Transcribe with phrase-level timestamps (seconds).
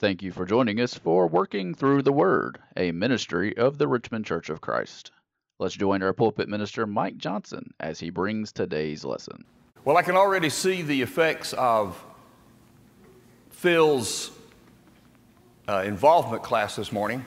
[0.00, 4.24] Thank you for joining us for Working Through the Word, a ministry of the Richmond
[4.24, 5.10] Church of Christ.
[5.58, 9.44] Let's join our pulpit minister, Mike Johnson, as he brings today's lesson.
[9.84, 12.00] Well, I can already see the effects of
[13.50, 14.30] Phil's
[15.68, 17.24] uh, involvement class this morning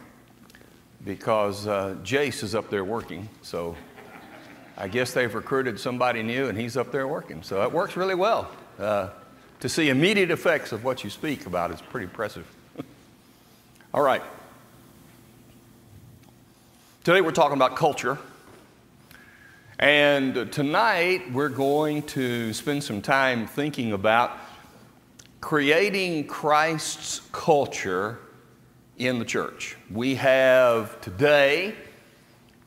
[1.03, 3.27] because uh, Jace is up there working.
[3.41, 3.75] So
[4.77, 7.43] I guess they've recruited somebody new and he's up there working.
[7.43, 8.49] So it works really well.
[8.79, 9.09] Uh,
[9.59, 12.47] to see immediate effects of what you speak about is pretty impressive.
[13.93, 14.23] All right.
[17.03, 18.17] Today we're talking about culture.
[19.79, 24.37] And tonight we're going to spend some time thinking about
[25.41, 28.19] creating Christ's culture
[28.97, 29.75] in the church.
[29.89, 31.75] We have today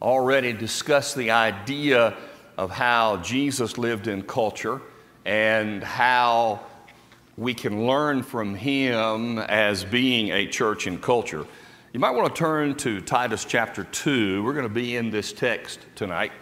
[0.03, 2.19] already discussed the idea
[2.59, 4.83] of how Jesus lived in culture
[5.25, 6.61] and how
[7.37, 11.47] we can learn from him as being a church in culture.
[11.93, 14.43] You might want to turn to Titus chapter 2.
[14.43, 16.33] We're going to be in this text tonight.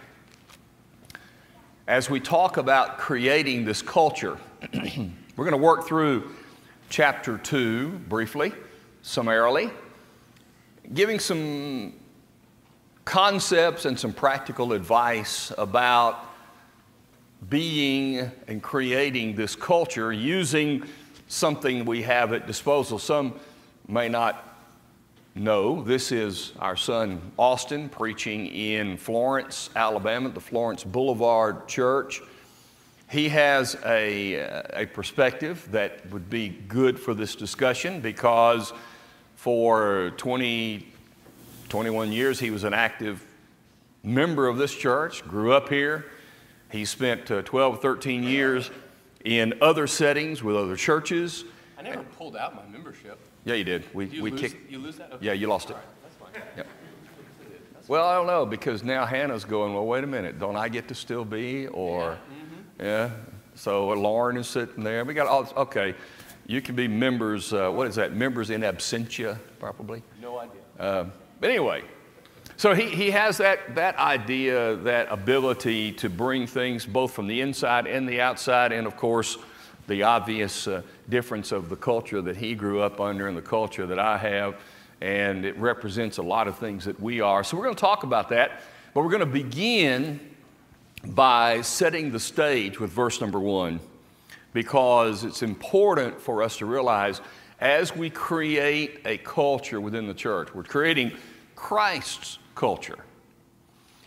[1.86, 4.38] As we talk about creating this culture,
[4.72, 6.30] we're going to work through
[6.90, 8.52] chapter 2 briefly,
[9.02, 9.70] summarily,
[10.92, 11.94] giving some
[13.04, 16.31] concepts and some practical advice about
[17.48, 20.84] being and creating this culture using
[21.28, 22.98] something we have at disposal.
[22.98, 23.34] Some
[23.88, 24.48] may not
[25.34, 32.20] know this is our son Austin preaching in Florence, Alabama, the Florence Boulevard Church.
[33.10, 34.34] He has a,
[34.74, 38.72] a perspective that would be good for this discussion because
[39.36, 40.86] for 20,
[41.68, 43.24] 21 years he was an active
[44.02, 46.06] member of this church, grew up here,
[46.72, 48.70] he spent uh, 12, 13 years
[49.24, 51.44] in other settings with other churches.
[51.78, 53.18] I never pulled out my membership.
[53.44, 53.84] Yeah, you did.
[53.94, 54.70] We, you we lose, kicked.
[54.70, 55.12] You lose that?
[55.12, 55.26] Okay.
[55.26, 55.74] Yeah, you lost it.
[55.74, 56.42] Right, that's fine.
[56.56, 56.66] Yep.
[57.88, 59.74] Well, I don't know because now Hannah's going.
[59.74, 60.38] Well, wait a minute.
[60.38, 61.66] Don't I get to still be?
[61.68, 62.18] Or
[62.78, 62.84] Yeah.
[62.86, 63.10] yeah.
[63.54, 65.04] So Lauren is sitting there.
[65.04, 65.52] We got all.
[65.56, 65.94] Okay,
[66.46, 67.52] you can be members.
[67.52, 68.14] Uh, what is that?
[68.14, 70.02] Members in absentia, probably.
[70.22, 70.60] No idea.
[70.78, 71.04] Uh,
[71.40, 71.82] but anyway,
[72.62, 77.40] so he, he has that, that idea, that ability to bring things both from the
[77.40, 79.36] inside and the outside, and of course,
[79.88, 83.84] the obvious uh, difference of the culture that he grew up under and the culture
[83.84, 84.60] that I have.
[85.00, 87.42] And it represents a lot of things that we are.
[87.42, 88.62] So we're going to talk about that,
[88.94, 90.20] but we're going to begin
[91.04, 93.80] by setting the stage with verse number one
[94.52, 97.20] because it's important for us to realize
[97.58, 101.10] as we create a culture within the church, we're creating
[101.56, 103.04] Christ's culture.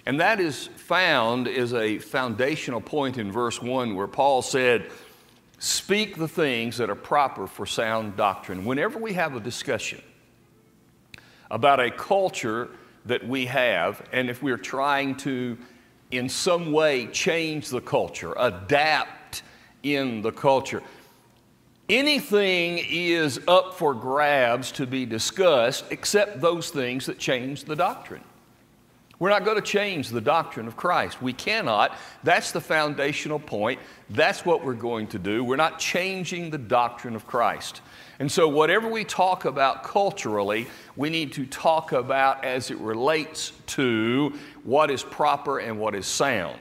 [0.06, 4.90] And that is found as a foundational point in verse 1 where Paul said,
[5.60, 8.64] Speak the things that are proper for sound doctrine.
[8.64, 10.02] Whenever we have a discussion
[11.52, 12.70] about a culture
[13.06, 15.58] that we have, and if we're trying to
[16.12, 19.44] in some way change the culture, adapt
[19.84, 20.82] in the culture,
[21.90, 28.24] anything is up for grabs to be discussed except those things that change the doctrine.
[29.18, 31.22] We're not going to change the doctrine of Christ.
[31.22, 31.98] We cannot.
[32.24, 33.80] That's the foundational point.
[34.10, 35.44] That's what we're going to do.
[35.44, 37.82] We're not changing the doctrine of Christ.
[38.20, 43.54] And so, whatever we talk about culturally, we need to talk about as it relates
[43.68, 44.34] to
[44.64, 46.60] what is proper and what is sound.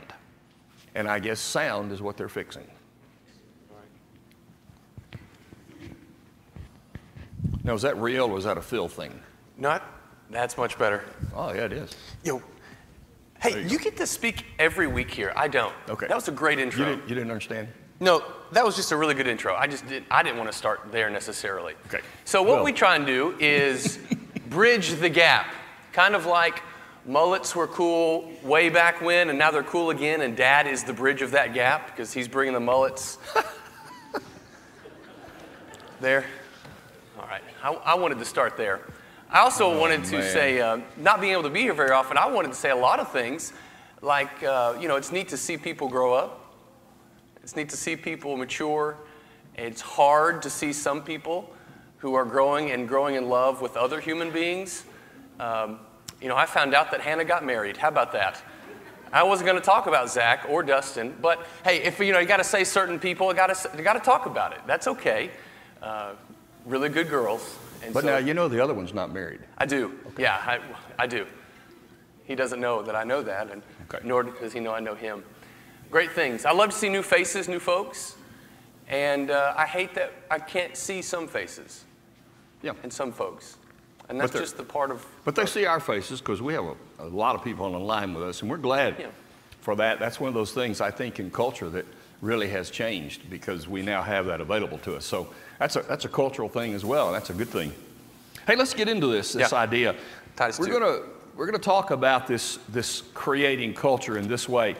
[0.95, 2.67] And I guess sound is what they're fixing.
[7.65, 9.19] Now, is that real or is that a Phil thing?
[9.57, 9.94] Not.
[10.35, 11.05] That's much better.
[11.33, 11.91] Oh, yeah, it is.
[12.25, 12.43] Yo.
[13.41, 15.33] Hey, you you, get to speak every week here.
[15.37, 15.73] I don't.
[15.89, 16.09] Okay.
[16.09, 16.85] That was a great You intro.
[16.85, 17.69] didn't, you didn't understand?
[18.01, 19.55] No, that was just a really good intro.
[19.55, 21.75] I just didn't, I didn't want to start there necessarily.
[21.87, 22.01] Okay.
[22.25, 24.01] So what Well- we try and do is
[24.51, 25.47] bridge the gap,
[25.93, 26.65] kind of like
[27.07, 30.23] mullets were cool way back when, and now they're cool again.
[30.23, 33.19] And Dad is the bridge of that gap because he's bringing the mullets.
[36.01, 36.25] there.
[37.21, 37.43] All right.
[37.63, 38.81] I, I wanted to start there.
[39.31, 40.33] I also wanted to man.
[40.33, 42.77] say, uh, not being able to be here very often, I wanted to say a
[42.77, 43.53] lot of things,
[44.01, 46.55] like uh, you know, it's neat to see people grow up.
[47.43, 48.97] It's neat to see people mature.
[49.57, 51.53] It's hard to see some people
[51.99, 54.85] who are growing and growing in love with other human beings.
[55.41, 55.81] Um,
[56.21, 57.77] you know, I found out that Hannah got married.
[57.77, 58.43] How about that?
[59.13, 62.27] I wasn't going to talk about Zach or Dustin, but hey, if you know, you
[62.27, 64.61] got to say certain people, you got to you got to talk about it.
[64.67, 65.31] That's okay.
[65.81, 66.15] Uh,
[66.67, 67.57] really good girls.
[67.85, 69.41] And But so- now you know the other one's not married.
[69.59, 69.93] I do.
[70.19, 70.59] Yeah, I,
[70.99, 71.27] I do.
[72.25, 74.07] He doesn't know that I know that, and Okay.
[74.07, 75.23] nor does he know I know him.
[75.91, 76.45] Great things.
[76.47, 78.17] I love to see new faces, new folks,
[78.89, 81.85] and uh, I hate that I can't see some faces.
[82.63, 82.73] Yeah.
[82.83, 83.59] in some folks.
[84.09, 86.75] And that's just the part of, But they see our faces because we have a,
[87.01, 89.09] a lot of people on the line with us, and we're glad Yeah.
[89.61, 89.99] for that.
[89.99, 91.85] That's one of those things I think in culture that
[92.21, 95.05] really has changed because we now have that available to us.
[95.05, 95.29] So
[95.59, 97.73] that's a, that's a cultural thing as well, and that's a good thing.
[98.47, 99.59] Hey, let's get into this, this Yeah.
[99.59, 99.95] idea.
[100.37, 101.01] Titus we're gonna
[101.37, 104.75] we're gonna talk about this this creating culture in this way.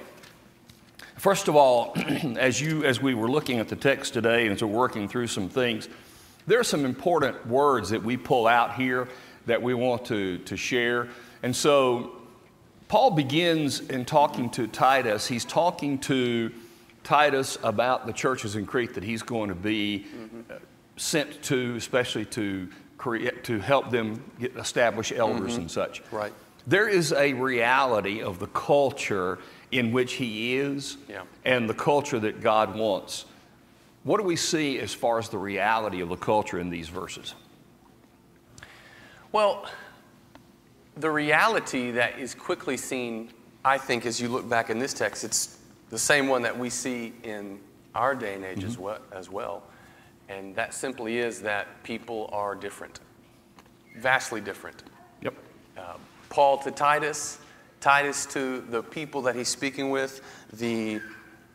[1.17, 1.93] First of all,
[2.39, 5.29] as you as we were looking at the text today and as we're working through
[5.29, 5.89] some things,
[6.47, 9.09] there are some important words that we pull out here
[9.47, 11.09] that we want to, to share.
[11.43, 12.17] And so
[12.89, 15.27] Paul begins in talking to Titus.
[15.27, 16.51] He's talking to
[17.05, 20.07] Titus about the churches in Crete that he's going to be
[20.51, 20.55] uh,
[20.97, 22.69] sent to, especially to
[22.99, 26.03] create, to help them get, establish elders and such.
[26.11, 26.33] Right.
[26.67, 29.39] There is a reality of the culture
[29.71, 31.23] in which he is Yeah.
[31.45, 33.27] and the culture that God wants.
[34.05, 37.35] What do we see as far as the reality of the culture in these verses?
[39.33, 39.67] well,
[40.97, 43.31] the reality that is quickly seen,
[43.65, 45.59] I think, as you look back in this text, it's
[45.91, 47.61] the same one that we see in
[47.95, 48.83] our day and age as, mm-hmm.
[48.83, 49.63] well, as well.
[50.29, 53.01] And that simply is that people are different,
[53.99, 54.83] vastly different.
[55.23, 55.35] Yep.
[55.77, 55.95] Uh,
[56.31, 57.39] Paul to Titus,
[57.81, 60.23] Titus to the people that he's speaking with,
[60.53, 61.01] the,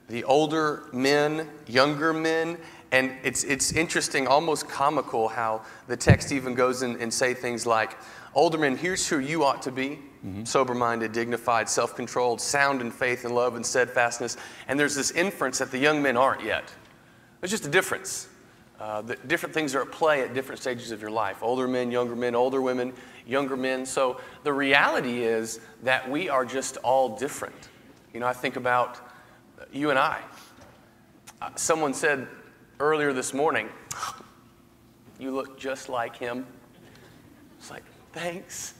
[0.08, 2.58] the older men, younger men.
[2.92, 7.66] And it's, it's interesting, almost comical, how the text even goes in and say things
[7.66, 7.98] like,
[8.34, 10.00] older men, here's who you ought to be,
[10.44, 14.38] sober-minded, dignified, self-controlled, sound in faith and love and steadfastness.
[14.68, 16.74] And there's this inference that the young men aren't yet.
[17.40, 18.28] There's just a difference.
[18.80, 22.16] Uh, different things are at play at different stages of your life older men, younger
[22.16, 22.94] men, older women,
[23.28, 23.86] younger men.
[23.86, 27.70] So the reality is that we are just all different.
[28.14, 29.00] You know, I think about
[29.72, 30.22] you and I.
[31.42, 32.28] Uh, someone said
[32.80, 33.70] earlier this morning,
[35.20, 36.48] You look just like him.
[37.60, 37.84] It's like,
[38.14, 38.74] thanks,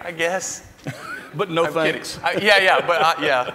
[0.00, 0.66] I guess.
[1.34, 2.18] But no I'm thanks.
[2.22, 3.54] I- yeah, yeah, but uh, yeah,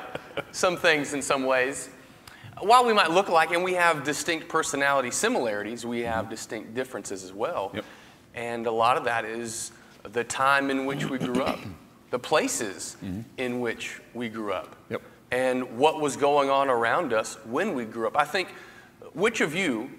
[0.52, 1.90] some things in some ways.
[2.62, 7.24] While we might look like, and we have distinct personality similarities, we have distinct differences
[7.24, 7.72] as well.
[7.74, 7.86] Yep.
[8.36, 9.72] And a lot of that is
[10.04, 11.60] the time in which we grew up,
[12.12, 12.96] the places
[13.38, 15.02] in which we grew up, Yep.
[15.32, 18.16] and what was going on around us when we grew up.
[18.16, 18.50] I think,
[19.14, 19.90] which of you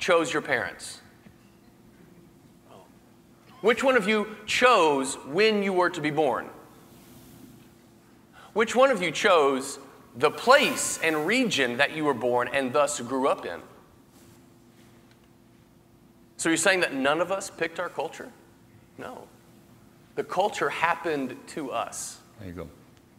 [0.00, 1.00] chose your parents?
[3.62, 6.50] Which one of you chose when you were to be born?
[8.52, 9.78] Which one of you chose
[10.16, 13.60] the place and region that you were born and thus grew up in?
[16.36, 18.30] So you're saying that none of us picked our culture?
[18.98, 19.26] No.
[20.16, 22.20] The culture happened to us.
[22.40, 22.68] There you go.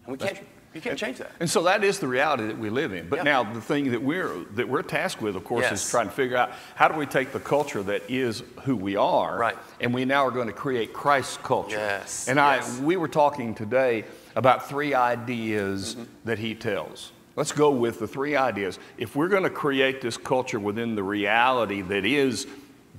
[0.06, 0.40] And we can't,
[0.74, 1.31] you can't change that.
[1.40, 3.08] And so that is the reality that we live in.
[3.10, 3.24] But Yeah.
[3.24, 5.84] now the thing that we're that we're tasked with, of course, Yes.
[5.86, 8.96] is trying to figure out how do we take the culture that is who we
[8.96, 9.58] are, Right.
[9.80, 11.78] and we now are going to create Christ's culture.
[11.78, 12.80] Yes, And yes.
[12.80, 14.06] I we were talking today
[14.36, 16.04] about three ideas Mm-hmm.
[16.25, 17.12] that he tells.
[17.36, 18.78] Let's go with the three ideas.
[18.98, 22.46] If we're going to create this culture within the reality that is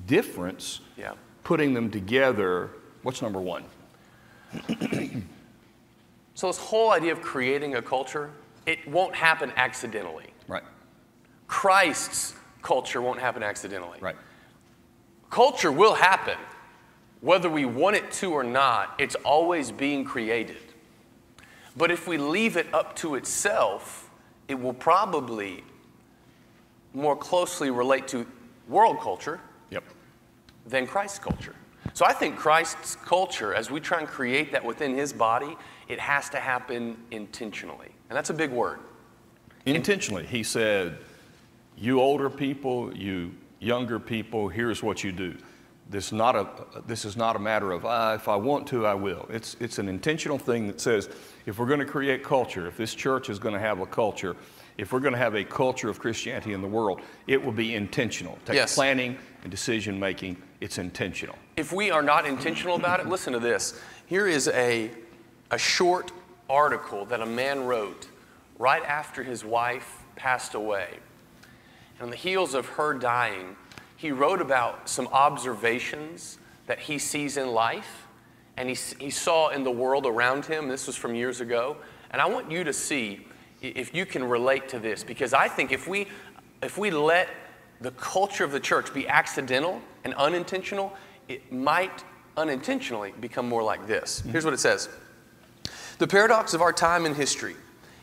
[0.07, 1.13] difference, Yeah.
[1.45, 2.71] putting them together,
[3.03, 3.65] what's number one?
[6.35, 8.31] So this whole idea of creating a culture,
[8.67, 10.27] it won't happen accidentally.
[10.49, 10.65] Right.
[11.47, 13.99] Christ's culture won't happen accidentally.
[14.01, 14.17] Right.
[15.31, 16.37] Culture will happen.
[17.21, 20.59] Whether we want it to or not, it's always being created.
[21.77, 24.11] But if we leave it up to itself,
[24.49, 25.65] it will probably
[26.93, 28.27] more closely relate to
[28.69, 29.85] world culture Yep.
[30.67, 31.55] than Christ's culture.
[31.93, 35.57] So I think Christ's culture, as we try and create that within his body,
[35.89, 37.89] it has to happen intentionally.
[38.09, 38.81] And that's a big word.
[39.67, 40.99] Intentionally, he said,
[41.77, 45.37] You older people, you younger people, here's what you do.
[45.91, 46.49] This, not a,
[46.87, 49.27] this is not a matter of, ah, if I want to, I will.
[49.31, 51.11] It's, it's an intentional thing that says,
[51.45, 54.35] if we're going to create culture, if this church is going to have a culture,
[54.79, 57.75] if we're going to have a culture of Christianity in the world, it will be
[57.75, 58.39] intentional.
[58.47, 58.75] Take Yes.
[58.75, 61.37] planning and decision making, it's intentional.
[61.57, 63.79] If we are not intentional about it, listen to this.
[64.07, 64.91] Here is a,
[65.55, 66.11] a short
[66.51, 68.09] article that a man wrote
[68.59, 70.89] right after his wife passed away.
[71.95, 73.55] And on the heels of her dying,
[73.97, 78.09] he wrote about some observations that he sees in life
[78.57, 80.67] and he, he saw in the world around him.
[80.67, 81.77] This was from years ago.
[82.11, 83.25] And I want you to see
[83.63, 86.09] if you can relate to this because I think if we,
[86.65, 87.29] if we let
[87.81, 90.93] the culture of the church be accidental and unintentional,
[91.29, 92.03] it might
[92.37, 94.19] unintentionally become more like this.
[94.19, 94.31] Mm-hmm.
[94.33, 94.89] Here's what it says
[95.99, 97.55] The paradox of our time and history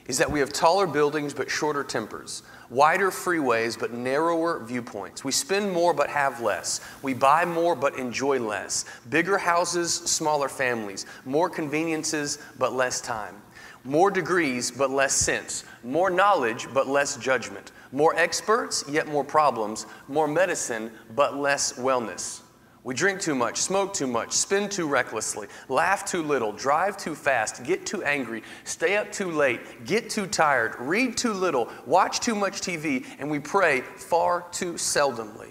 [0.06, 5.26] is that we have taller buildings but shorter tempers, wider freeways but narrower viewpoints.
[5.26, 6.80] We spend more but have less.
[7.02, 8.86] We buy more but enjoy less.
[9.10, 11.06] Bigger houses, smaller families.
[11.26, 13.36] More conveniences but less time.
[13.84, 15.66] More degrees but less sense.
[15.84, 17.72] More knowledge but less judgment.
[17.92, 19.86] More experts yet more problems.
[20.08, 22.41] More medicine but less wellness.
[22.84, 27.14] We drink too much, smoke too much, spend too recklessly, laugh too little, drive too
[27.14, 32.20] fast, get too angry, stay up too late, get too tired, read too little, watch
[32.22, 35.50] too much TV, and we pray far too seldomly.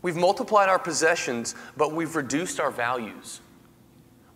[0.00, 3.40] We've multiplied our possessions, but we've reduced our values.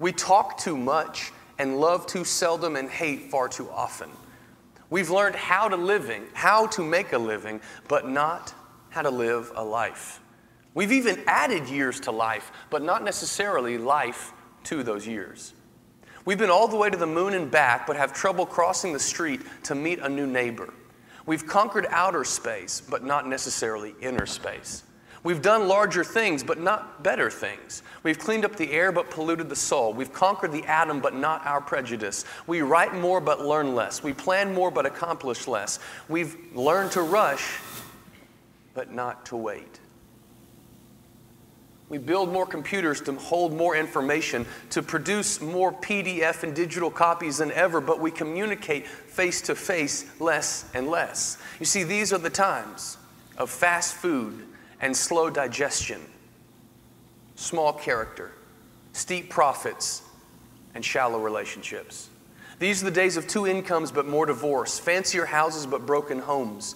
[0.00, 4.11] We talk too much and love too seldom and hate far too often.
[4.90, 8.52] We've learned how to living, how to make a living, but not
[8.90, 10.19] how to live a life.
[10.75, 14.33] We've even added years to life, but not necessarily life
[14.64, 15.52] to those years.
[16.25, 18.99] We've been all the way to the moon and back, but have trouble crossing the
[18.99, 20.73] street to meet a new neighbor.
[21.26, 24.85] We've conquered outer space, but not necessarily inner space.
[25.25, 27.85] We've done larger things, but not better things.
[28.02, 29.93] We've cleaned up the air, but polluted the soul.
[29.93, 32.25] We've conquered the atom, but not our prejudice.
[32.49, 34.02] We write more, but learn less.
[34.02, 35.79] We plan more, but accomplish less.
[36.09, 37.61] We've learned to rush,
[38.75, 39.79] but not to wait.
[41.93, 47.37] We build more computers to hold more information, to produce more PDF and digital copies
[47.37, 51.37] than ever, but we communicate face to face less and less.
[51.61, 52.97] You see, these are the times
[53.37, 54.47] of fast food
[54.81, 56.01] and slow digestion,
[57.35, 58.33] small character,
[58.95, 60.01] steep profits,
[60.75, 62.09] and shallow relationships.
[62.59, 66.75] These are the days of two incomes but more divorce, fancier houses but broken homes,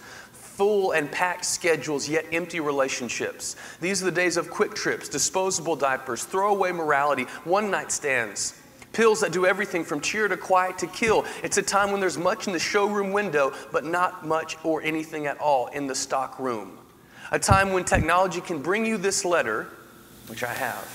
[0.56, 3.56] full and packed schedules, yet empty relationships.
[3.78, 8.58] These are the days of quick trips, disposable diapers, throwaway morality, one night stands.
[8.94, 11.26] Pills that do everything from cheer to quiet to kill.
[11.42, 15.26] It's a time when there's much in the showroom window, but not much or anything
[15.26, 16.78] at all in the stock room.
[17.32, 19.68] A time when technology can bring you this letter,
[20.28, 20.88] which I have,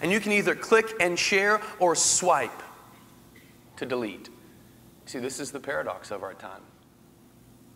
[0.00, 2.62] and you can either click and share or swipe
[3.76, 4.28] to delete.
[5.06, 6.62] See, this is the paradox of our time.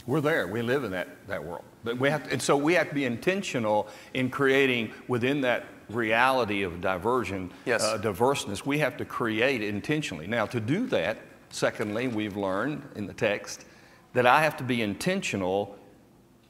[0.06, 0.46] We're there.
[0.46, 1.64] We live in that, that world.
[1.82, 5.66] But we have to, and so we have to be intentional in creating within that
[5.88, 7.82] reality of diversion, Yes.
[7.82, 8.66] uh, diverseness.
[8.66, 10.26] We have to create intentionally.
[10.26, 11.18] Now, to do that,
[11.50, 13.64] secondly, we've learned in the text
[14.12, 15.76] that I have to be intentional,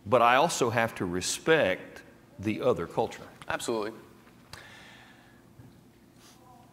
[0.06, 2.02] but I also have to respect
[2.38, 3.22] the other culture.
[3.48, 3.92] Absolutely.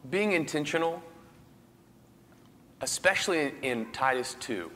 [0.10, 1.02] Being intentional,
[2.82, 4.72] especially in, in Titus 2,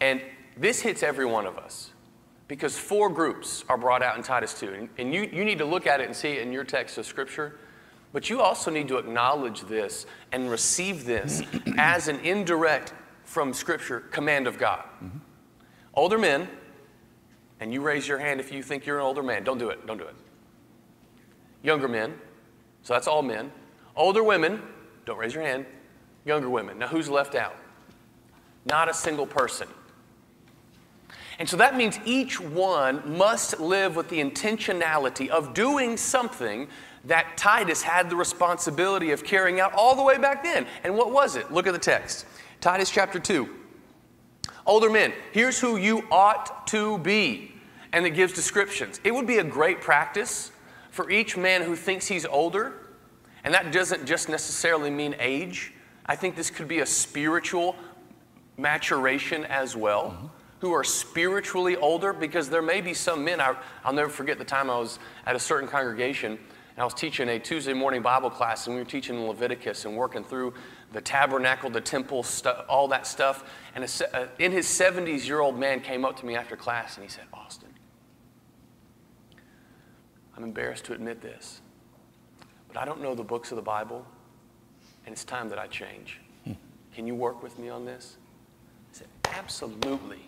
[0.00, 0.20] and
[0.58, 1.92] this hits every one of us
[2.48, 4.72] because four groups are brought out in Titus 2.
[4.72, 6.98] And, and you, you need to look at it and see it in your text
[6.98, 7.58] of Scripture.
[8.12, 11.42] But you also need to acknowledge this and receive this
[11.78, 14.84] as an indirect from Scripture command of God.
[15.02, 15.18] Mm-hmm.
[15.92, 16.48] Older men,
[17.60, 19.44] and you raise your hand if you think you're an older man.
[19.44, 19.86] Don't do it.
[19.86, 20.14] Don't do it.
[21.62, 22.14] Younger men,
[22.82, 23.52] so that's all men.
[23.96, 24.62] Older women,
[25.04, 25.66] don't raise your hand.
[26.24, 26.78] Younger women.
[26.78, 27.56] Now, who's left out?
[28.64, 29.68] Not a single person.
[31.38, 36.68] And so that means each one must live with the intentionality of doing something
[37.04, 40.66] that Titus had the responsibility of carrying out all the way back then.
[40.82, 41.52] And what was it?
[41.52, 42.26] Look at the text
[42.60, 43.48] Titus chapter 2.
[44.66, 47.54] Older men, here's who you ought to be.
[47.92, 49.00] And it gives descriptions.
[49.02, 50.50] It would be a great practice
[50.90, 52.74] for each man who thinks he's older,
[53.44, 55.72] and that doesn't just necessarily mean age.
[56.04, 57.76] I think this could be a spiritual
[58.56, 60.26] maturation as well, mm-hmm.
[60.60, 63.40] Who are spiritually older, because there may be some men.
[63.40, 66.94] I, I'll never forget the time I was at a certain congregation, and I was
[66.94, 70.54] teaching a Tuesday morning Bible class, and we were teaching Leviticus and working through
[70.92, 73.44] the tabernacle, the temple, stu- all that stuff.
[73.74, 76.96] And a, uh, in his 70s year old man came up to me after class,
[76.96, 77.68] and he said, Austin,
[80.36, 81.60] I'm embarrassed to admit this,
[82.68, 84.06] but I don't know the books of the Bible,
[85.04, 86.20] and it's time that I change.
[86.94, 88.16] Can you work with me on this?
[88.92, 90.27] I said, Absolutely.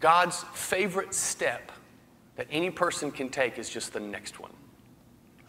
[0.00, 1.70] God's favorite step
[2.36, 4.52] that any person can take is just the next one.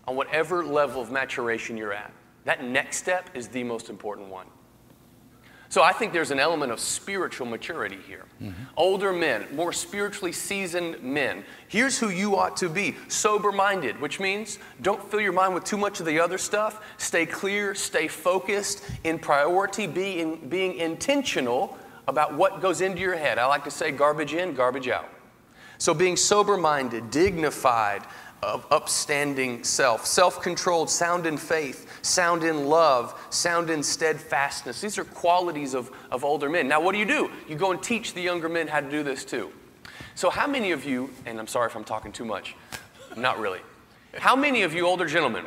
[0.07, 2.11] On whatever level of maturation you're at,
[2.43, 4.47] that next step is the most important one.
[5.69, 8.25] So I think there's an element of spiritual maturity here.
[8.41, 8.63] Mm-hmm.
[8.75, 11.45] Older men, more spiritually seasoned men.
[11.69, 15.63] Here's who you ought to be sober minded, which means don't fill your mind with
[15.63, 16.83] too much of the other stuff.
[16.97, 21.77] Stay clear, stay focused, in priority, be in, being intentional
[22.11, 23.39] about what goes into your head.
[23.39, 25.09] I like to say garbage in, garbage out.
[25.77, 28.03] So being sober minded, dignified,
[28.43, 34.81] of upstanding self, self controlled, sound in faith, sound in love, sound in steadfastness.
[34.81, 36.67] These are qualities of, of older men.
[36.67, 37.29] Now, what do you do?
[37.47, 39.51] You go and teach the younger men how to do this too.
[40.15, 42.55] So, how many of you, and I'm sorry if I'm talking too much,
[43.15, 43.59] not really,
[44.17, 45.45] how many of you older gentlemen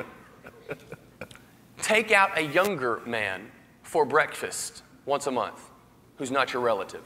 [1.83, 3.51] take out a younger man
[3.83, 5.61] for breakfast once a month
[6.17, 7.03] who's not your relative?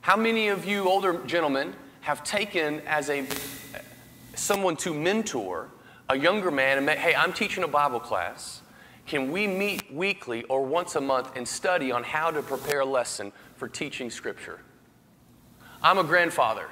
[0.00, 3.26] How many of you older gentlemen have taken as a
[4.34, 5.68] someone to mentor
[6.08, 8.62] a younger man and say, hey, I'm teaching a Bible class.
[9.06, 12.84] Can we meet weekly or once a month and study on how to prepare a
[12.84, 14.60] lesson for teaching Scripture?
[15.82, 16.68] I'm a grandfather.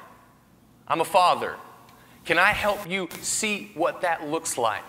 [0.88, 1.56] I'm a father.
[2.24, 4.84] Can I help you see what that looks like?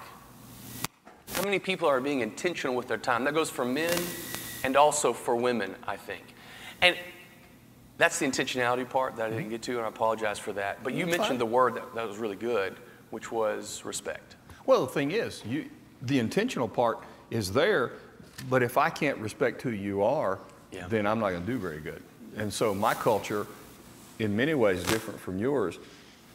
[1.34, 3.24] How many people are being intentional with their time?
[3.24, 3.98] That goes for men
[4.64, 6.24] and also for women, I think.
[6.82, 6.98] And
[7.98, 9.52] that's the intentionality part that I didn't mm-hmm.
[9.52, 10.84] get to, and I apologize for that.
[10.84, 11.40] But you That's mentioned fine.
[11.40, 12.76] the word that, that was really good,
[13.10, 14.36] which was respect.
[14.66, 15.70] Well, the thing is, you,
[16.02, 17.00] the intentional part
[17.32, 17.94] is there,
[18.50, 20.40] but if I can't respect who you are,
[20.72, 20.88] Yeah.
[20.88, 22.04] then I'm not going to do very good.
[22.36, 23.48] And so my culture,
[24.20, 25.80] in many ways, is different from yours,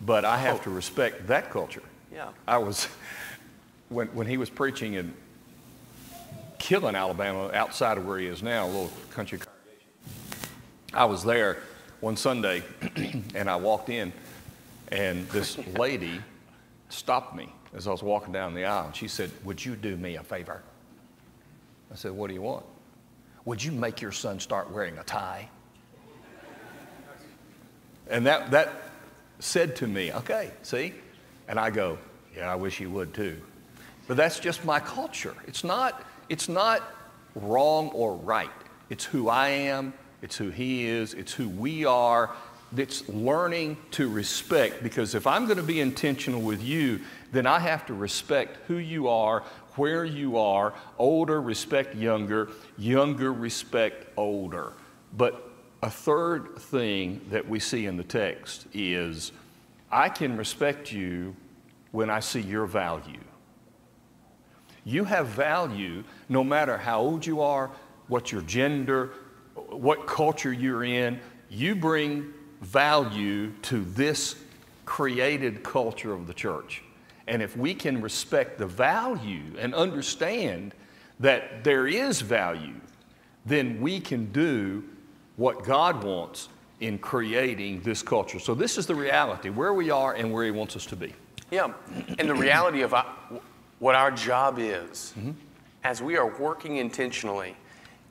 [0.00, 0.64] but I have oh.
[0.64, 1.82] to respect that culture.
[2.12, 2.28] Yeah.
[2.46, 2.88] I was,
[3.92, 5.12] when, when he was preaching in
[6.58, 9.88] Killen Alabama outside of where he is now, a little country congregation,
[10.94, 11.58] I was there
[12.00, 12.62] one Sunday
[13.34, 14.12] and I walked in
[14.88, 16.20] and this lady
[16.88, 19.96] stopped me as I was walking down the aisle and she said, Would you do
[19.96, 20.62] me a favor?
[21.90, 22.64] I said, What do you want?
[23.44, 25.48] Would you make your son start wearing a tie?
[28.08, 28.82] And that, that
[29.38, 30.92] said to me, okay, see?
[31.48, 31.98] And I go,
[32.36, 33.40] yeah, I wish he would too.
[34.12, 35.34] But that's just my culture.
[35.46, 36.82] It's not, it's not
[37.34, 38.50] wrong or right.
[38.90, 42.28] It's who I am, it's who he is, it's who we are.
[42.76, 47.00] It's learning to respect because if I'm going to be intentional with you,
[47.32, 49.44] then I have to respect who you are,
[49.76, 50.74] where you are.
[50.98, 52.50] Older, respect younger.
[52.76, 54.74] Younger, respect older.
[55.16, 55.42] But
[55.82, 59.32] a third thing that we see in the text is
[59.90, 61.34] I can respect you
[61.92, 63.20] when I see your value.
[64.84, 67.70] You have value no matter how old you are,
[68.08, 69.10] what your gender,
[69.54, 71.20] what culture you're in.
[71.48, 74.36] You bring value to this
[74.84, 76.82] created culture of the church.
[77.26, 80.74] And if we can respect the value and understand
[81.20, 82.80] that there is value,
[83.46, 84.84] then we can do
[85.36, 86.48] what God wants
[86.80, 88.40] in creating this culture.
[88.40, 91.14] So, this is the reality where we are and where He wants us to be.
[91.50, 91.72] Yeah,
[92.18, 93.06] and the reality of our,
[93.82, 95.32] what our job is, mm-hmm.
[95.82, 97.56] as we are working intentionally,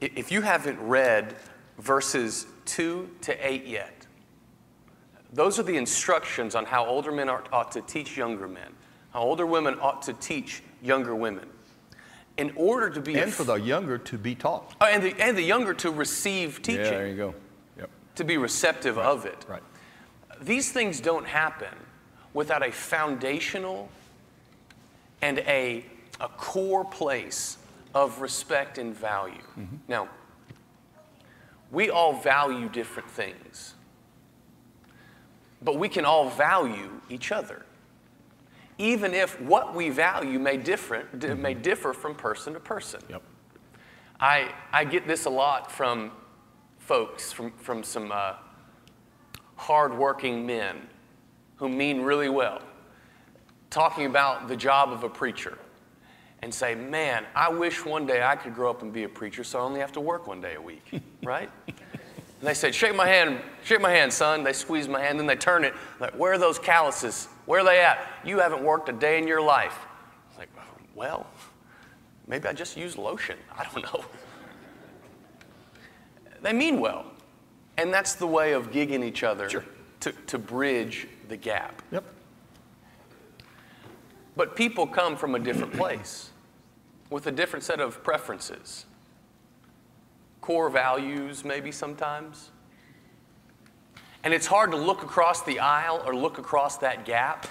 [0.02, 1.34] if you haven't read
[1.80, 4.06] verses 2 to 8 yet,
[5.32, 8.68] those are the instructions on how older men are, ought to teach younger men,
[9.14, 11.48] how older women ought to teach younger women.
[12.36, 14.76] In order to be, And for the younger to be taught.
[14.82, 17.36] oh, and, the, and the younger to receive teaching, Yeah, there you go.
[17.78, 17.90] Yep.
[18.16, 19.46] to be receptive of it.
[19.48, 19.64] Right.
[20.42, 21.74] These things don't happen
[22.34, 23.90] without a foundational
[25.22, 25.86] and a,
[26.20, 27.58] a core place
[27.94, 29.42] of respect and value.
[29.88, 30.10] Now,
[31.72, 33.76] we all value different things,
[35.62, 37.66] but we can all value each other.
[38.78, 43.00] Even if what we value may, different, d- may differ from person to person.
[43.10, 43.22] Yep.
[44.20, 46.12] I, I get this a lot from
[46.80, 48.34] folks, from, from some uh,
[49.56, 50.88] hardworking men
[51.58, 52.62] who mean really well,
[53.72, 55.58] talking about the job of a preacher
[56.44, 59.44] and say, Man, I wish one day I could grow up and be a preacher
[59.44, 61.50] so I only have to work one day a week, right?
[61.68, 64.44] And they said, Shake my hand, shake my hand, son.
[64.44, 67.28] They squeeze my hand, then they turn it, like, Where are those calluses?
[67.46, 68.06] Where are they at?
[68.24, 69.80] You haven't worked a day in your life.
[70.30, 70.50] It's like,
[70.94, 71.26] Well,
[72.28, 73.38] maybe I just use lotion.
[73.58, 74.06] I don't know.
[76.42, 77.06] They mean well.
[77.78, 79.64] And that's the way of gigging each other Sure.
[80.02, 81.82] to, to bridge the gap.
[81.92, 82.04] Yep.
[84.36, 86.30] But people come from a different place
[87.10, 88.86] with a different set of preferences,
[90.40, 92.52] core values, maybe sometimes.
[94.24, 97.48] And it's hard to look across the aisle or look across that gap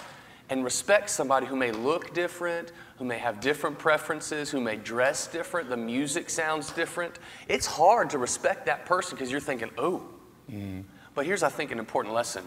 [0.49, 5.27] and respect somebody who may look different, who may have different preferences, who may dress
[5.27, 7.19] different, the music sounds different.
[7.47, 10.03] It's hard to respect that person because you're thinking, oh.
[10.51, 10.81] Mm-hmm.
[11.13, 12.43] But here's, I think, an important lesson.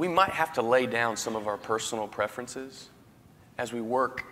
[0.00, 2.88] We might have to lay down some of our personal preferences
[3.58, 4.24] as we work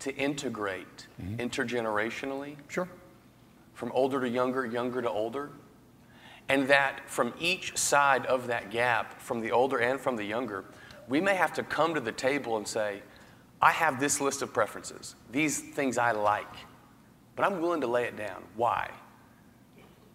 [0.00, 1.36] to integrate mm-hmm.
[1.36, 2.86] intergenerationally Sure.
[3.72, 5.52] from older to younger, younger to older.
[6.50, 10.66] And that from each side of that gap, from the older and from the younger,
[11.08, 13.00] we may have to come to the table and say,
[13.62, 16.54] I have this list of preferences, these things I like,
[17.36, 18.42] but I'm willing to lay it down.
[18.54, 18.90] Why?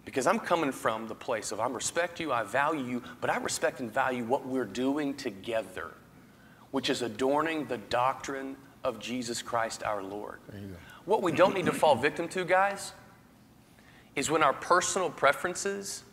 [0.06, 3.38] Because I'm coming from the place of I respect you, I value you, but I
[3.38, 5.91] respect and value what we're doing together,
[6.72, 10.39] which is adorning the doctrine of Jesus Christ our Lord.
[11.06, 12.94] What we don't need to fall victim to, guys,
[14.15, 16.04] is when our personal preferences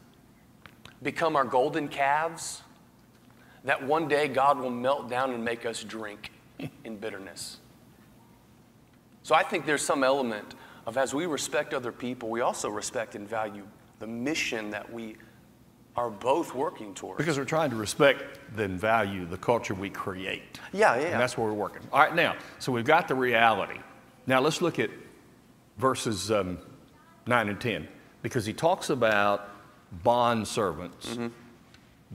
[1.02, 2.62] become our golden calves,
[3.64, 6.33] that one day God will melt down and make us drink
[6.85, 7.59] in bitterness.
[9.22, 10.55] So I think there's some element
[10.87, 13.66] of as we respect other people, we also respect and value
[14.02, 15.14] the mission that we
[15.94, 17.18] are both working towards.
[17.18, 20.58] Because we're trying to respect and value the culture we create.
[20.72, 21.02] Yeah, yeah.
[21.02, 21.82] And that's where we're working.
[21.92, 23.78] All right, now, so we've got the reality.
[24.26, 24.90] Now let's look at
[25.78, 26.58] verses um,
[27.28, 27.86] 9 and 10,
[28.22, 29.48] because he talks about
[30.02, 31.10] bond servants.
[31.10, 31.28] Mm-hmm.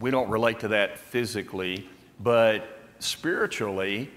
[0.01, 1.87] We don't relate to that physically,
[2.19, 2.67] but
[2.99, 4.11] spiritually,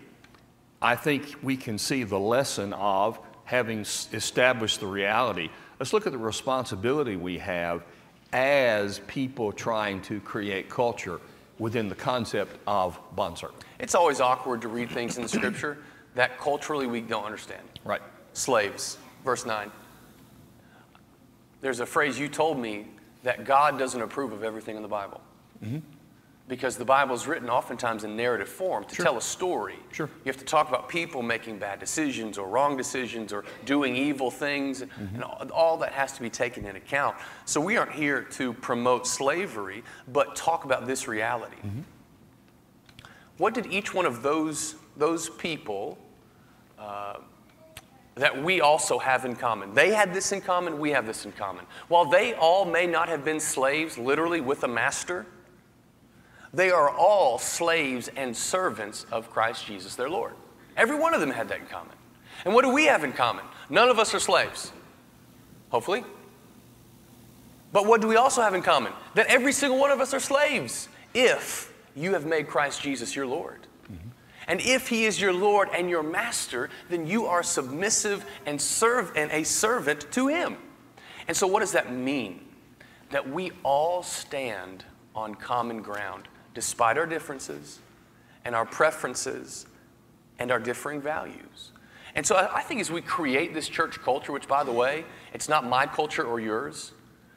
[0.82, 5.50] I think we can see the lesson of having established the reality.
[5.80, 7.82] Let's look at the responsibility we have
[8.34, 11.20] as people trying to create culture
[11.58, 13.64] within the concept of bondservant.
[13.78, 15.78] It's always awkward to read things in the scripture
[16.14, 17.62] that culturally we don't understand.
[17.82, 18.02] Right.
[18.34, 19.70] Slaves, verse 9.
[21.62, 22.86] There's a phrase you told me
[23.22, 25.22] that God doesn't approve of everything in the Bible.
[25.64, 25.78] Mm-hmm
[26.50, 29.04] because the Bible is written oftentimes in narrative form to sure.
[29.04, 29.76] tell a story.
[29.92, 30.10] Sure.
[30.24, 34.32] You have to talk about people making bad decisions or wrong decisions or doing evil
[34.32, 35.14] things, mm-hmm.
[35.14, 37.16] and all, all, that has to be taken into account.
[37.44, 41.56] So we aren't here to promote slavery, but talk about this reality.
[41.64, 41.80] Mm-hmm.
[43.36, 45.98] What did each one of those, those people
[46.80, 47.18] uh,
[48.16, 49.72] that we also have in common?
[49.72, 51.64] They had this in common, we have this in common.
[51.86, 55.26] While they all may not have been slaves, literally with a master,
[56.52, 60.34] they are all slaves and servants of Christ Jesus, their Lord.
[60.76, 61.94] Every one of them had that in common.
[62.44, 63.44] And what do we have in common?
[63.68, 64.72] None of us are slaves.
[65.70, 66.04] Hopefully.
[67.72, 68.92] But what do we also have in common?
[69.14, 73.26] That every single one of us are slaves if you have made Christ Jesus your
[73.26, 73.66] Lord.
[73.84, 74.08] Mm-hmm.
[74.48, 79.12] And if he is your Lord and your master, then you are submissive and serve
[79.14, 80.56] and a servant to him.
[81.28, 82.40] And so what does that mean?
[83.10, 84.84] That we all stand
[85.14, 86.26] on common ground
[86.60, 87.78] despite our differences
[88.44, 89.64] and our preferences
[90.38, 91.72] and our differing values.
[92.14, 95.48] And so I think as we create this church culture, which by the way, it's
[95.48, 96.92] not my culture or yours,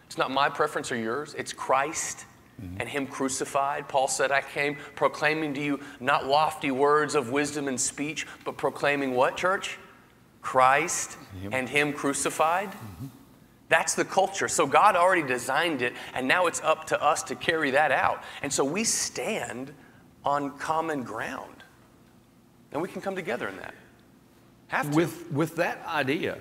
[0.08, 2.26] it's not my preference or yours, it's Christ
[2.62, 2.82] mm-hmm.
[2.82, 3.88] and Him crucified.
[3.88, 8.58] Paul said, I came proclaiming to you not lofty words of wisdom and speech, but
[8.58, 9.78] proclaiming what, church?
[10.42, 11.54] Christ mm-hmm.
[11.54, 12.72] and Him crucified.
[12.72, 13.06] Mm-hmm.
[13.74, 14.48] That's the culture.
[14.48, 18.24] So God already designed it, and now it's up to us to carry that out.
[18.44, 19.74] And so we stand
[20.24, 21.64] on common ground.
[22.72, 23.74] And we can come together in that.
[24.68, 24.96] Have to.
[24.96, 26.38] With, with that idea,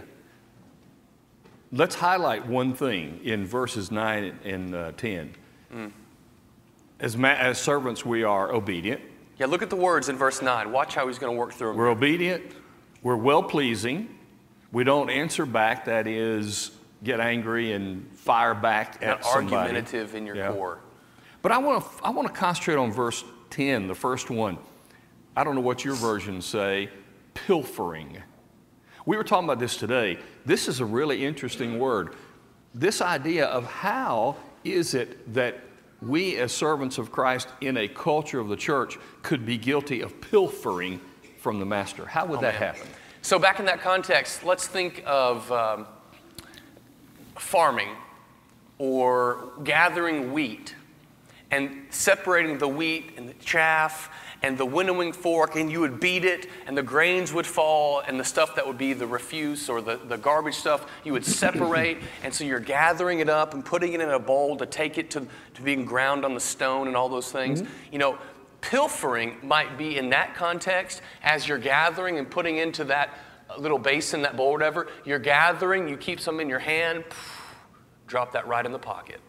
[1.72, 5.34] let's highlight one thing in verses 9 and uh, 10.
[5.74, 5.92] Mm.
[7.00, 9.00] As, ma- as servants, we are obedient.
[9.38, 10.70] Yeah, look at the words in verse 9.
[10.70, 11.78] Watch how he's going to work through them.
[11.78, 12.44] We're obedient.
[13.02, 14.18] We're well pleasing.
[14.70, 19.56] We don't answer back, that is, get angry and fire back at somebody.
[19.56, 20.52] argumentative in your yeah.
[20.52, 20.78] core.
[21.42, 24.58] But I want to I want to concentrate on verse 10, the first one.
[25.36, 26.90] I don't know what your versions say,
[27.34, 28.22] pilfering.
[29.04, 30.18] We were talking about this today.
[30.46, 32.14] This is a really interesting word.
[32.74, 35.60] This idea of how is it that
[36.00, 40.20] we as servants of Christ in a culture of the church could be guilty of
[40.20, 41.00] pilfering
[41.38, 42.06] from the master.
[42.06, 42.74] How would oh, that man.
[42.74, 42.88] happen?
[43.22, 45.86] So, back in that context, let's think of um,
[47.36, 47.90] farming
[48.78, 50.74] or gathering wheat
[51.50, 54.10] and separating the wheat and the chaff
[54.42, 58.18] and the winnowing fork, and you would beat it, and the grains would fall, and
[58.18, 61.98] the stuff that would be the refuse or the, the garbage stuff, you would separate.
[62.24, 65.10] and so you're gathering it up and putting it in a bowl to take it
[65.10, 67.62] to, to being ground on the stone and all those things.
[67.62, 67.92] Mm-hmm.
[67.92, 68.18] You know,
[68.60, 73.16] pilfering might be in that context as you're gathering and putting into that
[73.58, 77.04] little basin, that bowl, whatever, you're gathering, you keep some in your hand,
[78.06, 79.20] drop that right in the pocket.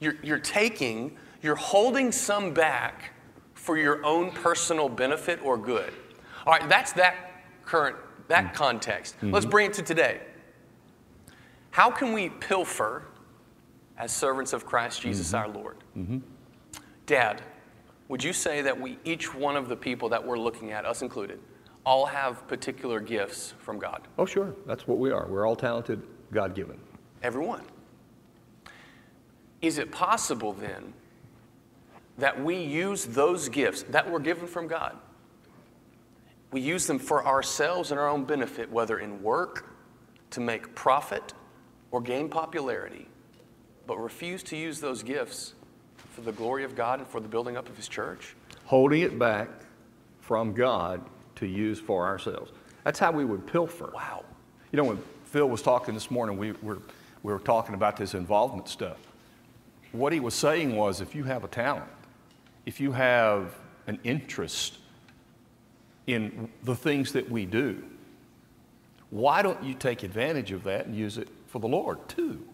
[0.00, 3.12] You're, you're taking, you're holding some back
[3.54, 5.92] for your own personal benefit or good.
[6.46, 7.16] All right, that's that
[7.64, 7.96] current,
[8.28, 8.54] that mm-hmm.
[8.54, 9.16] context.
[9.16, 9.32] Mm-hmm.
[9.32, 10.20] Let's bring it to today.
[11.70, 13.06] How can we pilfer
[13.98, 15.36] as servants of Christ Jesus mm-hmm.
[15.36, 15.76] our Lord?
[15.96, 16.18] Mm-hmm.
[17.06, 17.42] Dad,
[18.08, 21.02] would you say that we, each one of the people that we're looking at, us
[21.02, 21.40] included,
[21.86, 24.02] all have particular gifts from God.
[24.18, 24.54] Oh, sure.
[24.66, 25.26] That's what we are.
[25.28, 26.78] We're all talented, God given.
[27.22, 27.62] Everyone.
[29.62, 30.92] is it possible then
[32.18, 34.96] that we use those gifts that were given from God?
[36.52, 39.74] We use them for ourselves and our own benefit, whether in work,
[40.30, 41.34] to make profit,
[41.90, 43.08] or gain popularity,
[43.86, 45.54] but refuse to use those gifts
[46.10, 48.34] for the glory of God and for the building up of His church?
[48.64, 49.48] Holding it back
[50.20, 51.00] from God
[51.36, 52.52] to use for ourselves.
[52.84, 53.90] That's how we would pilfer.
[53.94, 54.24] Wow.
[54.72, 56.78] You know, when Phil was talking this morning, we were,
[57.22, 58.98] we were talking about this involvement stuff.
[59.92, 61.90] What he was saying was if you have a talent,
[62.64, 63.54] if you have
[63.86, 64.78] an interest
[66.06, 67.82] in the things that we do,
[69.10, 72.44] why don't you take advantage of that and use it for the Lord too?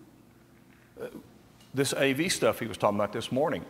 [1.01, 1.07] Uh,
[1.75, 3.65] this AV stuff he was talking about this morning,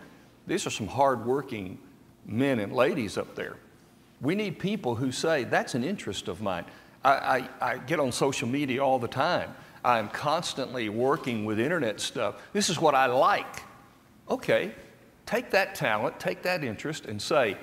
[0.47, 1.79] these are some hardworking
[2.27, 3.57] men and ladies up there.
[4.23, 6.65] We need people who say, That's an interest of mine.
[7.05, 9.55] I, I, I get on social media all the time.
[9.85, 12.37] I'm constantly working with internet stuff.
[12.53, 13.63] This is what I like.
[14.31, 14.73] Okay,
[15.27, 17.57] take that talent, take that interest, and say,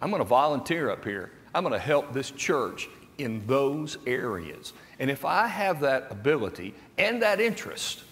[0.00, 1.32] I'm going to volunteer up here.
[1.54, 4.72] I'm going to help this church in those areas.
[4.98, 8.02] And if I have that ability and that interest,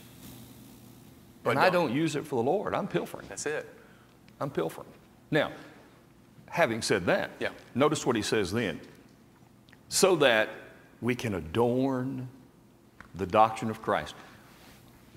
[1.45, 3.27] but I don't use it for the Lord, I'm pilfering.
[3.29, 3.69] That's it.
[4.41, 4.89] I'm pilfering.
[5.31, 5.53] Now,
[6.53, 7.49] having said that, yeah.
[7.75, 8.79] notice what he says then.
[9.89, 10.51] So that
[11.01, 12.29] we can adorn
[13.15, 14.15] the doctrine of Christ.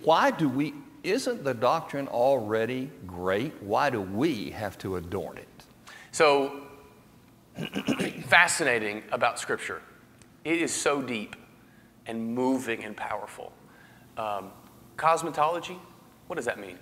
[0.01, 3.53] Why do we, isn't the doctrine already great?
[3.61, 5.47] Why do we have to adorn it?
[6.13, 6.67] So,
[8.27, 9.81] fascinating about Scripture.
[10.45, 11.35] It is so deep
[12.05, 13.51] and moving and powerful.
[14.17, 14.51] Um,
[14.95, 15.77] cosmetology,
[16.27, 16.79] what does that mean?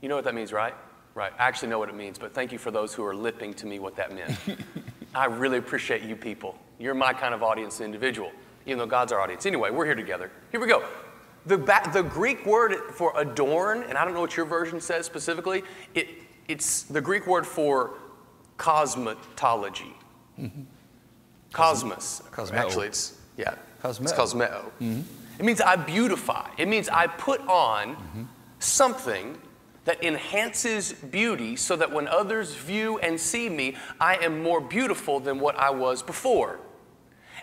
[0.00, 0.74] You know what that means, right?
[1.18, 1.32] Right.
[1.36, 3.66] I actually know what it means, but thank you for those who are lipping to
[3.66, 4.38] me what that meant.
[5.16, 6.56] I really appreciate you people.
[6.78, 8.30] You're my kind of audience individual,
[8.66, 9.44] even though God's our audience.
[9.44, 10.30] Anyway, we're here together.
[10.52, 10.84] Here we go.
[11.46, 15.06] The, ba- the Greek word for adorn, and I don't know what your version says
[15.06, 16.08] specifically, it,
[16.46, 17.94] it's the Greek word for
[18.56, 19.94] cosmetology.
[20.38, 20.62] Mm-hmm.
[21.50, 22.22] Cosmos.
[22.30, 22.52] Cosmeo.
[22.52, 24.02] Actually, it's, yeah, Cosmeo.
[24.02, 24.70] it's cosmeo.
[24.80, 25.00] Mm-hmm.
[25.40, 26.48] It means I beautify.
[26.58, 28.22] It means I put on mm-hmm.
[28.60, 29.36] something
[29.88, 35.18] that enhances beauty so that when others view and see me, I am more beautiful
[35.18, 36.60] than what I was before.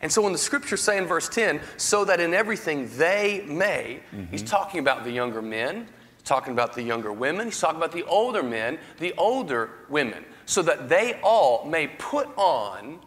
[0.04, 4.00] And so when the scriptures say in verse 10, so that in everything they may,
[4.14, 4.26] mm-hmm.
[4.30, 7.92] he's talking about the younger men, he's talking about the younger women, he's talking about
[7.92, 13.00] the older men, the older women, so that they all may put on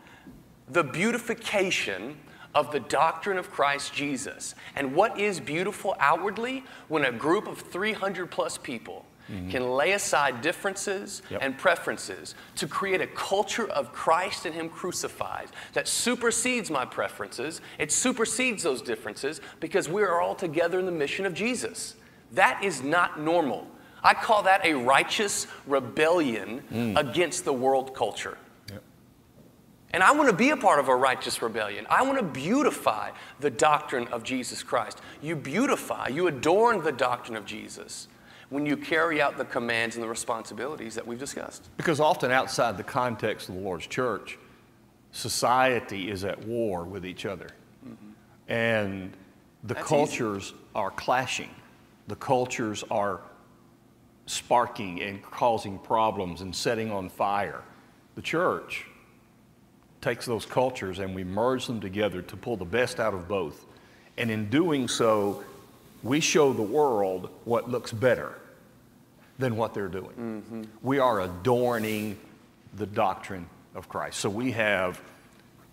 [0.68, 2.18] the beautification
[2.56, 4.56] of the doctrine of Christ Jesus.
[4.74, 9.50] And what is beautiful outwardly when a group of 300 plus people mm-hmm.
[9.50, 11.40] can lay aside differences yep.
[11.42, 17.60] and preferences to create a culture of Christ and Him crucified that supersedes my preferences,
[17.78, 21.96] it supersedes those differences because we are all together in the mission of Jesus.
[22.32, 23.66] That is not normal.
[24.02, 26.98] I call that a righteous rebellion mm.
[26.98, 28.38] against the world culture.
[29.90, 31.86] And I want to be a part of a righteous rebellion.
[31.88, 33.10] I want to beautify
[33.40, 35.00] the doctrine of Jesus Christ.
[35.22, 38.08] You beautify, you adorn the doctrine of Jesus
[38.50, 41.68] when you carry out the commands and the responsibilities that we've discussed.
[41.76, 44.38] Because often outside the context of the Lord's church,
[45.12, 47.48] society is at war with each other.
[47.86, 48.10] Mm-hmm.
[48.48, 49.12] And
[49.64, 50.56] the That's cultures easy.
[50.74, 51.50] are clashing.
[52.06, 53.20] The cultures are
[54.26, 57.62] sparking and causing problems and setting on fire.
[58.14, 58.86] The church
[60.00, 63.66] takes those cultures and we merge them together to pull the best out of both.
[64.16, 65.44] And in doing so,
[66.02, 68.34] we show the world what looks better
[69.38, 70.10] than what they're doing.
[70.10, 70.62] Mm-hmm.
[70.82, 72.18] We are adorning
[72.74, 74.18] the doctrine of Christ.
[74.18, 75.00] So we have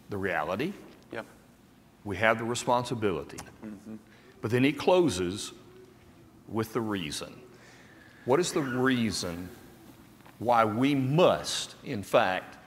[0.10, 0.74] the reality,
[1.12, 1.26] yep.
[2.04, 3.40] we have the responsibility.
[3.66, 3.96] Mm-hmm.
[4.42, 5.52] But then he closes
[6.48, 7.34] with the reason.
[8.26, 9.50] What is the reason
[10.40, 12.58] why we must, in fact,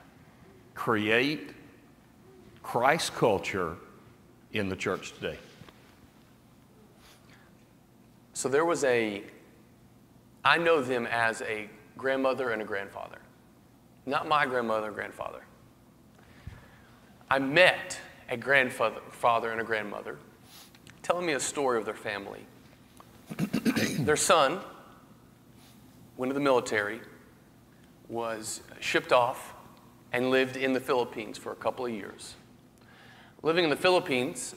[0.74, 1.50] create
[2.62, 3.76] Christ culture
[4.52, 5.38] in the church today?
[8.38, 9.24] So there was a,
[10.44, 13.18] I know them as a grandmother and a grandfather.
[14.06, 15.40] Not my grandmother and grandfather.
[17.28, 17.98] I met
[18.28, 20.18] a grandfather father and a grandmother
[21.02, 22.46] telling me a story of their family.
[23.98, 24.60] their son
[26.16, 27.00] went to the military,
[28.08, 29.52] was shipped off,
[30.12, 32.36] and lived in the Philippines for a couple of years.
[33.42, 34.54] Living in the Philippines,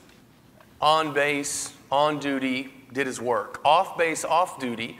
[0.80, 3.62] on base, on duty, did his work.
[3.66, 5.00] Off base, off duty,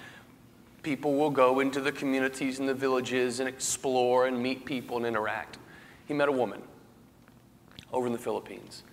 [0.84, 5.06] people will go into the communities and the villages and explore and meet people and
[5.06, 5.58] interact.
[6.08, 6.62] He met a woman
[7.94, 8.84] over in the Philippines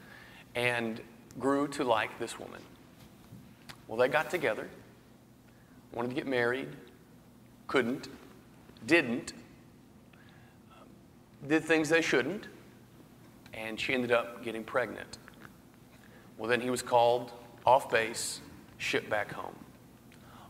[0.55, 1.01] and
[1.39, 2.61] grew to like this woman.
[3.87, 4.69] Well, they got together,
[5.93, 6.69] wanted to get married,
[7.67, 8.09] couldn't,
[8.87, 9.33] didn't,
[11.47, 12.49] did things they shouldn't,
[13.55, 15.19] and she ended up getting pregnant.
[16.37, 17.33] Well, then he was called
[17.65, 18.41] off base,
[18.79, 19.55] shipped back home.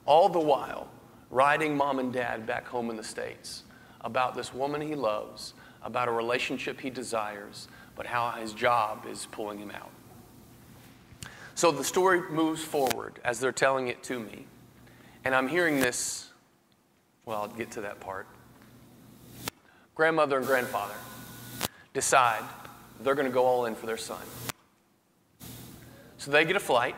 [0.07, 0.89] All the while,
[1.31, 3.65] writing mom and dad back home in the States
[4.03, 9.27] about this woman he loves, about a relationship he desires, but how his job is
[9.33, 9.91] pulling him out.
[11.55, 14.47] So the story moves forward as they're telling it to me.
[15.25, 16.31] And I'm hearing this,
[17.25, 18.27] well, I'll get to that part.
[19.97, 20.95] Grandmother and grandfather
[21.93, 22.45] decide
[23.03, 24.23] they're going to go all in for their son.
[26.19, 26.95] So they get a flight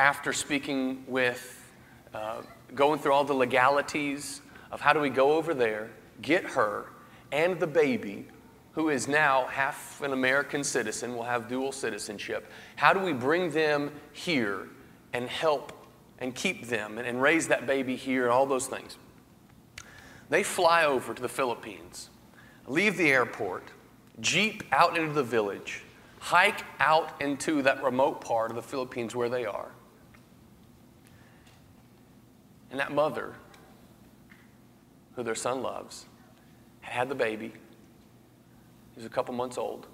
[0.00, 1.70] after speaking with,
[2.14, 2.40] uh,
[2.74, 4.40] going through all the legalities
[4.72, 5.90] of how do we go over there,
[6.22, 6.86] get her
[7.32, 8.26] and the baby,
[8.72, 12.50] who is now half an American citizen, will have dual citizenship.
[12.76, 14.68] How do we bring them here
[15.12, 15.86] and help
[16.18, 18.96] and keep them and, and raise that baby here and all those things?
[20.30, 22.08] They fly over to the Philippines,
[22.66, 23.64] leave the airport,
[24.18, 25.82] jeep out into the village,
[26.20, 29.72] hike out into that remote part of the Philippines where they are.
[32.70, 33.34] And that mother,
[35.16, 36.06] who their son loves,
[36.80, 37.48] had had the baby.
[37.48, 39.86] He was a couple months old.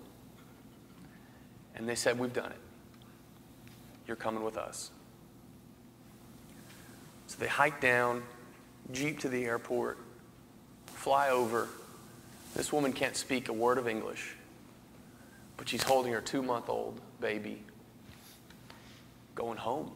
[1.74, 2.60] And they said, We've done it.
[4.06, 4.90] You're coming with us.
[7.26, 8.22] So they hike down,
[8.92, 9.98] jeep to the airport,
[10.86, 11.68] fly over.
[12.54, 14.34] This woman can't speak a word of English,
[15.56, 17.62] but she's holding her two month old baby,
[19.34, 19.90] going home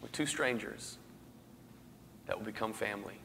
[0.00, 0.98] with two strangers
[2.26, 3.18] that will become family.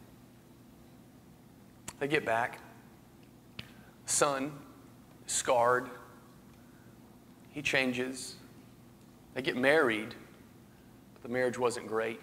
[2.00, 2.60] They get back.
[4.06, 4.52] Son,
[5.28, 5.90] scarred.
[7.52, 8.36] He changes.
[9.34, 10.16] They get married,
[11.14, 12.22] but the marriage wasn't great.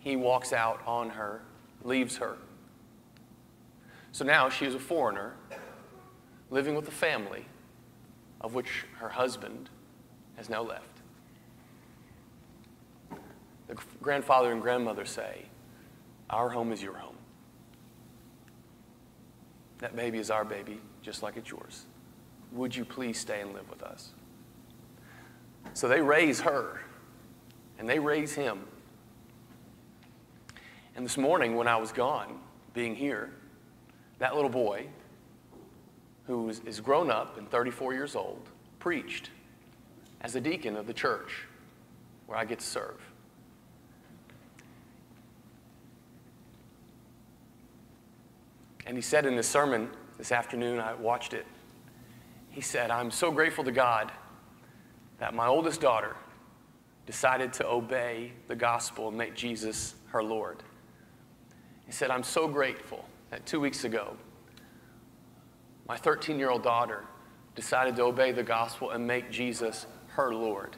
[0.00, 1.42] He walks out on her,
[1.84, 2.36] leaves her.
[4.12, 5.34] So now she is a foreigner
[6.50, 7.46] living with a family
[8.40, 9.70] of which her husband
[10.36, 10.91] has now left.
[13.72, 15.46] The grandfather and grandmother say,
[16.28, 17.16] Our home is your home.
[19.78, 21.86] That baby is our baby, just like it's yours.
[22.52, 24.10] Would you please stay and live with us?
[25.72, 26.82] So they raise her
[27.78, 28.66] and they raise him.
[30.94, 32.40] And this morning, when I was gone,
[32.74, 33.30] being here,
[34.18, 34.86] that little boy,
[36.26, 39.30] who is, grown up and 34 years old, preached
[40.20, 41.46] as a deacon of the church
[42.26, 43.00] where I get to serve.
[48.86, 51.46] And he said in his sermon this afternoon, I watched it,
[52.50, 54.12] he said, I'm so grateful to God
[55.18, 56.16] that my oldest daughter
[57.06, 60.62] decided to obey the gospel and make Jesus her Lord.
[61.86, 64.16] He said, I'm so grateful that two weeks ago,
[65.88, 67.04] my 13 year old daughter
[67.54, 70.76] decided to obey the gospel and make Jesus her Lord.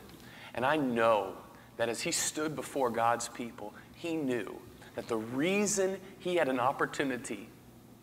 [0.54, 1.34] And I know
[1.76, 4.60] that as he stood before God's people, he knew
[4.94, 7.48] that the reason he had an opportunity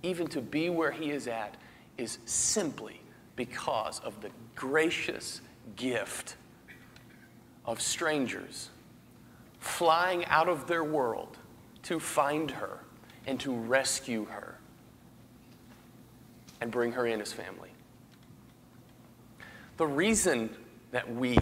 [0.03, 1.55] even to be where he is at,
[1.97, 3.01] is simply
[3.35, 5.41] because of the gracious
[5.75, 6.35] gift
[7.65, 8.69] of strangers
[9.59, 11.37] flying out of their world
[11.83, 12.79] to find her
[13.27, 14.57] and to rescue her
[16.59, 17.69] and bring her in as family.
[19.77, 20.49] The reason
[20.91, 21.35] that we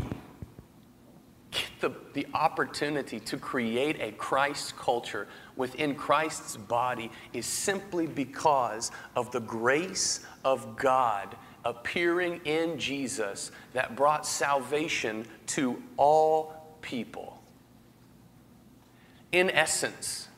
[1.52, 5.28] get the, the opportunity to create a Christ culture
[5.60, 13.96] within Christ's body is simply because of the grace of God appearing in Jesus that
[13.96, 17.44] brought salvation to all people.
[19.34, 20.30] In essence,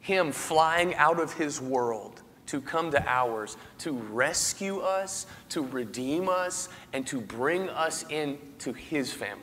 [0.00, 6.28] Him flying out of His world to come to ours, to rescue us, to redeem
[6.28, 9.42] us, and to bring us into His family.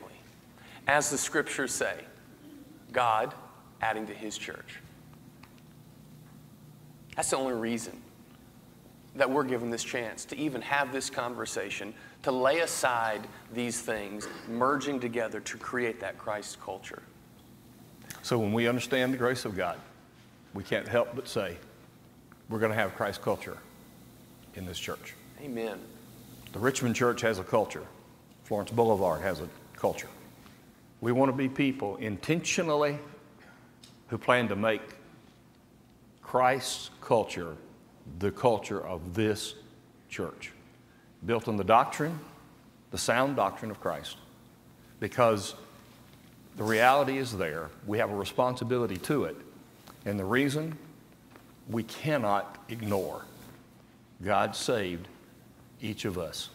[0.88, 2.00] As the scriptures say,
[2.92, 3.34] God
[3.82, 4.80] adding to His church.
[7.16, 8.00] That's the only reason
[9.16, 14.26] that we're given this chance to even have this conversation, to lay aside these things,
[14.48, 17.02] merging together to create that Christ culture.
[18.22, 19.78] So when we understand the grace of God,
[20.52, 21.56] we can't help but say,
[22.48, 23.58] we're going to have Christ culture
[24.54, 25.14] in this church.
[25.40, 25.78] Amen.
[26.52, 27.84] The Richmond church has a culture.
[28.44, 30.08] Florence Boulevard has a culture.
[31.00, 32.98] We want to be people intentionally
[34.08, 34.82] who plan to make
[36.34, 37.56] Christ's culture
[38.18, 39.54] the culture of this
[40.08, 40.50] church,
[41.24, 42.18] built on the doctrine,
[42.90, 44.16] the sound doctrine of Christ.
[44.98, 45.54] Because
[46.56, 47.70] The reality is there.
[47.86, 49.36] We have a responsibility to it.
[50.06, 50.76] And the reason
[51.70, 53.24] we cannot ignore
[54.20, 55.06] God saved
[55.80, 56.50] each of us.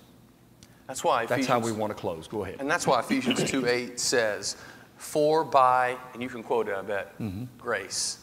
[0.88, 2.28] That's why That's how we want to close.
[2.28, 2.58] Go ahead.
[2.60, 4.58] and that's why Ephesians 2 8 says,
[4.98, 7.46] For by, and you can quote it, I bet, mm-hmm.
[7.58, 8.18] grace.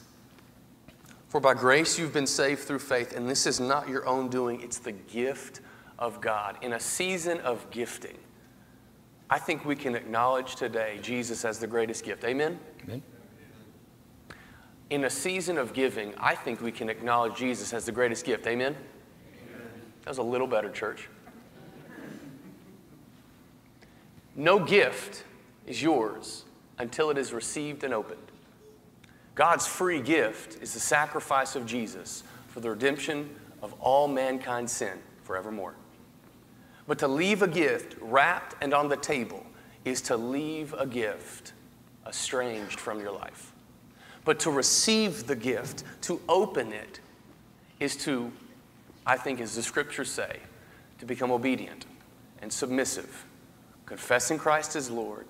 [1.37, 4.63] For by grace you've been saved through faith, and this is not your own doing,
[4.63, 5.61] it's the gift
[5.99, 6.57] of God.
[6.63, 8.17] In a season of gifting,
[9.29, 12.25] I think we can acknowledge today Jesus as the greatest gift.
[12.25, 12.59] Amen?
[12.85, 13.03] Amen.
[14.89, 18.47] In a season of giving, I think we can acknowledge Jesus as the greatest gift.
[18.47, 18.75] Amen?
[20.05, 21.07] That was a little better, church.
[24.35, 25.25] No gift
[25.67, 26.47] is yours
[26.79, 28.33] until it is received and opened.
[29.37, 33.31] God's free gift is the sacrifice of Jesus for the redemption
[33.63, 35.75] of all mankind's sin forevermore.
[36.89, 39.45] But to leave a gift wrapped and on the table
[39.85, 41.53] is to leave a gift
[42.09, 43.53] estranged from your life.
[44.25, 47.01] But to receive the gift, to open it,
[47.79, 48.33] is to,
[49.05, 50.41] I think, as the scriptures say,
[50.99, 51.85] to become obedient
[52.41, 53.25] and submissive,
[53.85, 55.27] confessing Christ as Lord,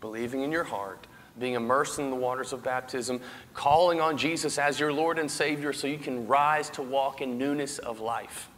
[0.00, 1.06] believing in your heart,
[1.40, 3.20] being immersed in the waters of baptism,
[3.54, 7.38] calling on Jesus as your Lord and Savior so you can rise to walk in
[7.38, 8.48] newness of life.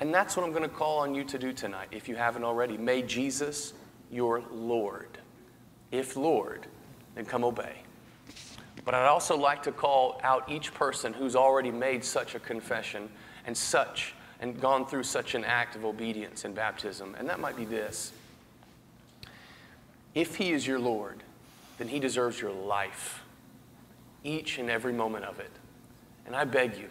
[0.00, 2.44] And that's what I'm going to call on you to do tonight, if you haven't
[2.44, 2.76] already.
[2.76, 3.72] May Jesus
[4.10, 5.18] your Lord.
[5.90, 6.66] If Lord,
[7.14, 7.82] then come obey.
[8.84, 13.08] But I'd also like to call out each person who's already made such a confession
[13.46, 17.14] and such and gone through such an act of obedience in baptism.
[17.18, 18.12] And that might be this.
[20.14, 21.22] If he is your Lord,
[21.78, 23.22] then he deserves your life,
[24.24, 25.52] each and every moment of it.
[26.26, 26.90] And I beg you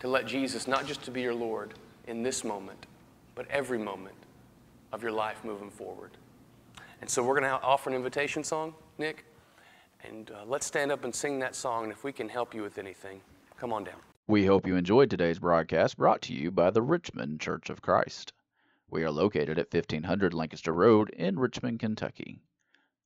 [0.00, 1.74] to let Jesus not just to be your Lord
[2.06, 2.86] in this moment,
[3.34, 4.14] but every moment
[4.92, 6.12] of your life moving forward.
[7.00, 9.24] And so we're going to offer an invitation song, Nick.
[10.04, 11.84] And uh, let's stand up and sing that song.
[11.84, 13.20] And if we can help you with anything,
[13.58, 13.96] come on down.
[14.26, 18.32] We hope you enjoyed today's broadcast brought to you by the Richmond Church of Christ.
[18.90, 22.40] We are located at 1500 Lancaster Road in Richmond, Kentucky.